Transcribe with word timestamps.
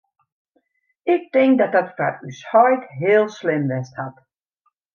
Ik 1.13 1.21
tink 1.33 1.55
dat 1.59 1.71
dat 1.77 1.89
foar 1.97 2.15
ús 2.29 2.39
heit 2.51 2.83
heel 3.01 3.25
slim 3.37 3.63
west 3.71 3.93
hat. 3.99 4.17